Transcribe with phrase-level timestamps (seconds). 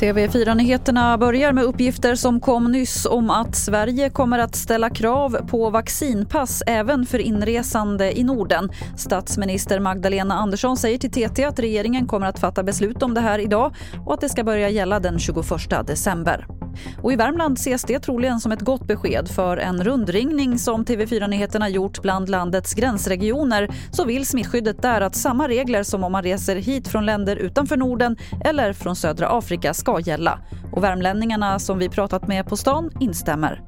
[0.00, 5.70] TV4-nyheterna börjar med uppgifter som kom nyss om att Sverige kommer att ställa krav på
[5.70, 8.70] vaccinpass även för inresande i Norden.
[8.96, 13.38] Statsminister Magdalena Andersson säger till TT att regeringen kommer att fatta beslut om det här
[13.38, 13.74] idag
[14.06, 16.59] och att det ska börja gälla den 21 december.
[17.02, 21.28] Och I Värmland ses det troligen som ett gott besked för en rundringning som TV4
[21.28, 26.22] Nyheterna gjort bland landets gränsregioner så vill smittskyddet där att samma regler som om man
[26.22, 30.38] reser hit från länder utanför Norden eller från södra Afrika ska gälla.
[30.72, 33.62] Och värmlänningarna som vi pratat med på stan instämmer.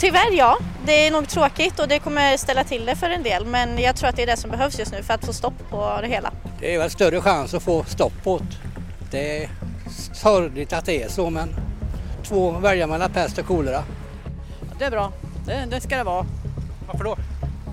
[0.00, 3.46] Tyvärr ja, det är nog tråkigt och det kommer ställa till det för en del
[3.46, 5.70] men jag tror att det är det som behövs just nu för att få stopp
[5.70, 6.32] på det hela.
[6.60, 8.44] Det är väl större chans att få stopp på det.
[9.10, 9.50] Det är
[10.12, 11.48] sorgligt att det är så men
[12.30, 13.82] två välja mellan pest och kolera.
[14.78, 15.12] Det är bra,
[15.46, 16.26] det, det ska det vara.
[16.86, 17.16] Varför då?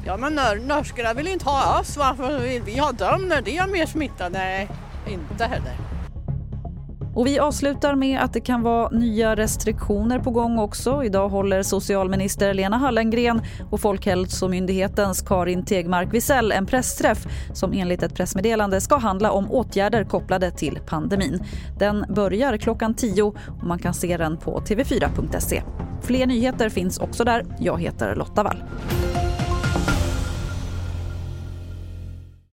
[0.06, 3.58] Ja men nor norskarna vill inte ha oss, varför vill vi ha dem när de
[3.58, 4.30] har mer smitta?
[4.30, 4.68] Nej,
[5.08, 5.76] inte heller.
[7.18, 11.04] Och vi avslutar med att det kan vara nya restriktioner på gång också.
[11.04, 18.16] Idag håller socialminister Lena Hallengren och Folkhälsomyndighetens Karin Tegmark Wisell en pressträff som enligt ett
[18.16, 21.44] pressmeddelande ska handla om åtgärder kopplade till pandemin.
[21.80, 25.64] Den börjar klockan 10 och man kan se den på tv4.se.
[26.02, 27.46] Fler nyheter finns också där.
[27.59, 28.64] Jag heter Lotta Wall.